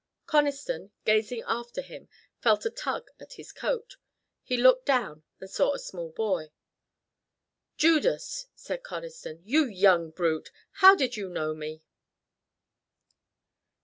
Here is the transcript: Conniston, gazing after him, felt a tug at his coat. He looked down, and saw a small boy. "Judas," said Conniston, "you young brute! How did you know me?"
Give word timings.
Conniston, 0.25 0.89
gazing 1.05 1.43
after 1.45 1.83
him, 1.83 2.09
felt 2.39 2.65
a 2.65 2.71
tug 2.71 3.11
at 3.19 3.33
his 3.33 3.51
coat. 3.51 3.97
He 4.41 4.57
looked 4.57 4.87
down, 4.87 5.21
and 5.39 5.47
saw 5.47 5.73
a 5.75 5.77
small 5.79 6.09
boy. 6.09 6.49
"Judas," 7.77 8.47
said 8.55 8.81
Conniston, 8.81 9.41
"you 9.43 9.65
young 9.65 10.09
brute! 10.09 10.51
How 10.71 10.95
did 10.95 11.17
you 11.17 11.29
know 11.29 11.53
me?" 11.53 11.83